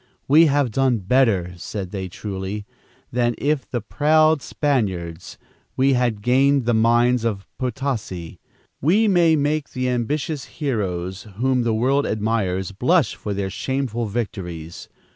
'We 0.27 0.47
have 0.47 0.71
done 0.71 0.97
better,' 0.97 1.53
said 1.57 1.91
they 1.91 2.07
truly, 2.09 2.65
'than 3.11 3.35
if, 3.37 3.59
with 3.65 3.69
the 3.69 3.81
proud 3.81 4.41
Spaniards, 4.41 5.37
we 5.77 5.93
had 5.93 6.23
gained 6.23 6.65
the 6.65 6.73
mines 6.73 7.23
of 7.23 7.45
Potosi. 7.59 8.39
We 8.81 9.07
may 9.07 9.35
make 9.35 9.69
the 9.73 9.89
ambitious 9.89 10.45
heroes, 10.45 11.27
whom 11.35 11.61
the 11.61 11.75
world 11.75 12.07
admires, 12.07 12.71
blush 12.71 13.13
for 13.13 13.35
their 13.35 13.51
shameful 13.51 14.07
victories. 14.07 14.89